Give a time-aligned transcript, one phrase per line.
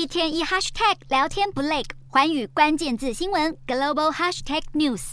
[0.00, 5.12] 一天一 hashtag 聊天不累，环宇关键字新闻 global hashtag news。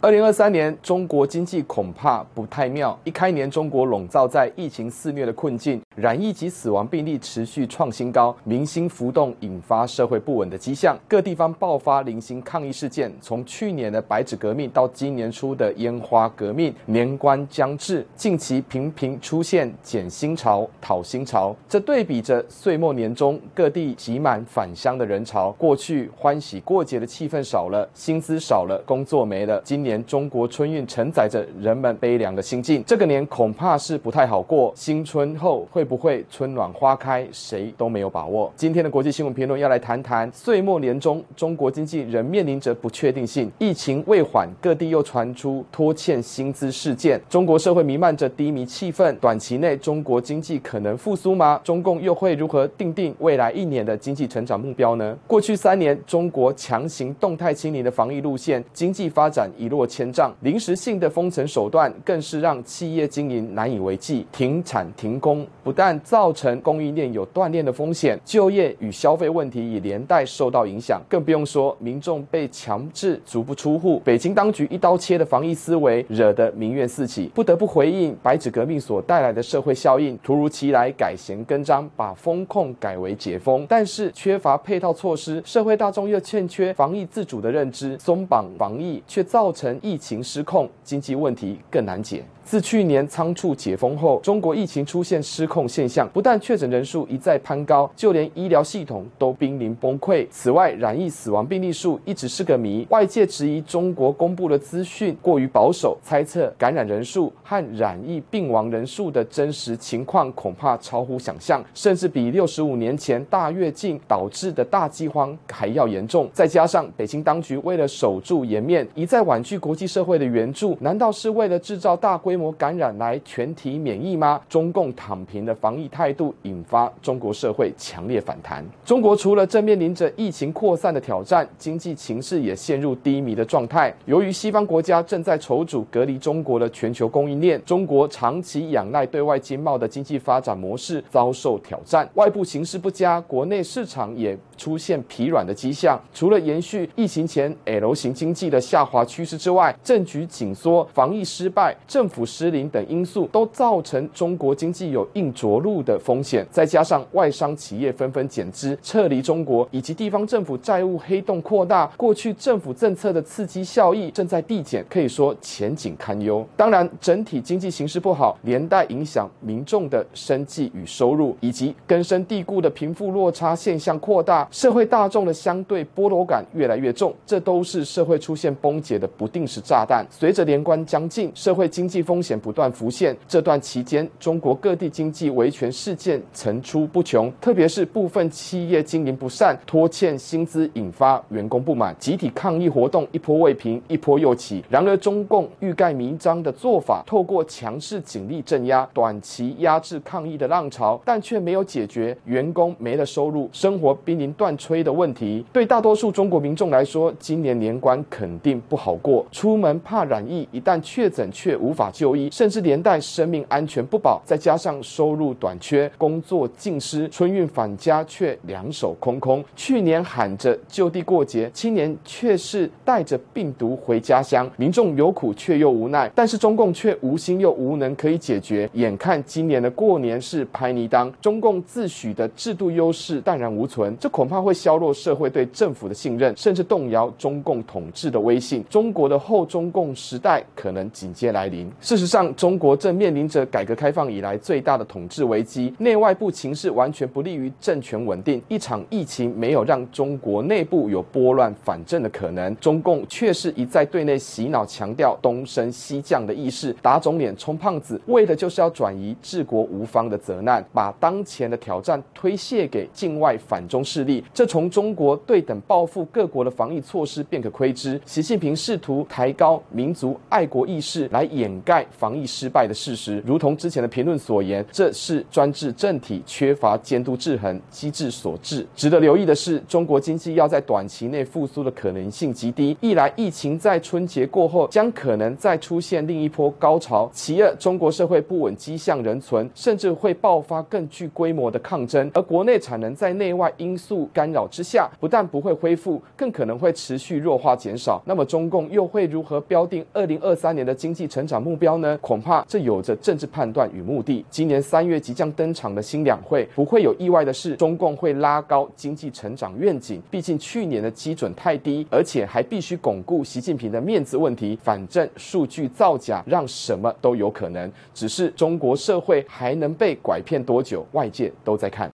[0.00, 2.96] 二零二三年中国经济恐怕不太妙。
[3.02, 10.96] 一开年，中国笼罩在疫情肆虐的困境，染疫及死亡病例持续创新高，民心浮动，引发社会不稳的迹象。
[11.08, 21.54] 各地方爆发零星抗议事件，从去年的白纸革命到今年初的烟花革命，年关将至，近期频频出现减薪潮、讨薪潮。
[21.68, 25.50] 这对比着岁末年终，各地挤满返乡的人潮。
[25.58, 29.60] 过去欢喜过节的气氛少了，薪资少了，工作没了。
[29.64, 29.80] 今。
[29.80, 34.70] 年中国春运承载着人们悲凉的心境，这个年恐怕是不太好过。
[34.76, 38.52] 新春后会会不会春暖花开，谁都没有把握。
[38.54, 49.10] 今天的国际新闻评论要来谈谈，岁末年终，中国经济仍面临着不确定性，疫情未缓，各地又传出拖欠薪资事件，中国社会弥漫着低迷气氛。
[49.20, 51.58] 短期内，中国经济可能复苏吗？
[51.64, 55.16] 中共又会如何定定未来一年的经济成长目标呢？
[55.26, 74.02] 过去三年，中国强行动态清零的防疫路线，经济发展一落千丈，临时性的封城手段更是让企业经营难以为继，停产停工不但造成供应链有断链的风险，就业与消费问题也连带受到影响，更不用说民众被强制足不出户。
[74.04, 89.78] 北京当局一刀切的防疫思维，惹得民怨四起，不得不回应白纸革命所带来的社会效应，突如其来改弦更张，把封控改为解封，但是缺乏配套措施，社会大众又欠缺防疫自主的认知，松绑防疫却造成。
[89.80, 92.24] 疫情失控，经济问题更难解。
[92.42, 100.26] 自去年仓促解封后，中国疫情出现失控现象，不但确诊人数一再攀高，就连医疗系统都濒临崩溃。
[100.30, 116.28] 此外，染疫死亡病例数一直是个谜，外界质疑中国公布的资讯过于保守，猜测感染人数和染疫病亡人数的真实情况恐怕超乎想象，甚至比六十五年前大跃进导致的大饥荒还要严重。
[116.32, 124.40] 再加上北京当局为了守住颜面，一再婉拒国际社会的援助，难道是为了制造大规模感染来全体免疫吗？
[124.48, 128.64] 中共躺平的防疫态度引发中国社会强烈反弹。
[128.84, 133.92] 中国除了正面临着疫情扩散的挑战，经济情势也陷入低迷的状态。
[134.06, 142.08] 由于西方国家正在筹组隔离中国的全球供应链，中国长期仰赖对外经贸的经济发展模式遭受挑战。
[142.14, 146.00] 外部形势不佳，国内市场也出现疲软的迹象。
[146.14, 166.46] 除了延续疫情前 L 型经济的下滑趋势之外，政局紧缩、防疫失败、政府失灵等因素都造成中国经济有硬着陆的风险，再加上外商企业纷纷减资撤离中国，以及地方政府债务黑洞扩大，过去政府政策的刺激效益正在递减，可以说前景堪忧。
[166.58, 180.04] 当然，整体经济形势不好，连带影响民众的生计与收入，以及根深蒂固的贫富落差现象扩大，社会大众的相对剥夺感越来越重，这都是社会出现崩解的不定时炸弹。
[180.10, 194.64] 随着年关将近，社会经济风险不断浮现，这段期间，中国各地经济维权事件层出不穷，特别是部分企业经营不善、拖欠薪资，引发员工不满，集体抗议活动一波未平，一波又起。
[194.68, 205.44] 然而，中共欲盖弥彰的做法，透过强势警力镇压，短期压制抗议的浪潮，但却没有解决员工没了收入、生活濒临断炊的问题。
[205.52, 219.44] 对大多数中国民众来说，今年年关肯定不好过，出门怕染疫，一旦确诊却无法就医，甚至连带生命安全不保，再加上收入短缺、工作尽失，春运返家却两手空空。
[219.54, 226.10] 去年喊着就地过节，今年却是带着病毒回家乡，民众有苦却又无奈。
[226.14, 228.68] 但是中共却无心又无能可以解决。
[228.72, 238.64] 眼看今年的过年是拍泥当，中共自诩的制度优势荡然无存，这恐怕会削弱社会对政府的信任，甚至动摇中共统治的威信。
[238.70, 241.70] 中国的后中共时代可能紧接来临。
[241.80, 248.40] 事实上，中国正面临着改革开放以来最大的统治危机，内外部情势完全不利于政权稳定。
[248.48, 264.24] 一场疫情没有让中国内部有拨乱反正的可能，中共却是一再对内洗脑，强调东升西降的意识，打肿脸充胖子，为的就是要转移治国无方的责难，把当前的挑战推卸给境外反中势力。
[264.32, 268.00] 这从中国对等报复各国的防疫措施便可窥知。
[268.06, 271.84] 习近平试图抬高民族爱国意识来掩盖。
[271.90, 278.66] 防疫失败的事实，如同之前的评论所言，这是专制政体缺乏监督制衡机制所致。
[278.74, 282.76] 值得留意的是，中国经济要在短期内复苏的可能性极低。
[282.80, 292.10] 一来，疫情在春节过后将可能再出现另一波高潮；其二，中国社会不稳迹象仍存，甚至会爆发更具规模的抗争。
[292.14, 298.00] 而国内产能在内外因素干扰之下，不但不会恢复，更可能会持续弱化减少。
[298.06, 301.98] 那么，中共又会如何标定二零二三年的经济成长目标呢？
[302.00, 304.24] 恐怕这有着政治判断与目的。
[304.30, 310.00] 今年三三月即将登场的新两会，不会有意外的是，中共会拉高经济成长愿景。
[310.10, 314.58] 毕竟去年的基准太低，而且还必须巩固习近平的面子问题。
[314.62, 317.70] 反正数据造假，让什么都有可能。
[317.92, 320.82] 只是中国社会还能被拐骗多久？
[320.92, 321.86] 外界都在看。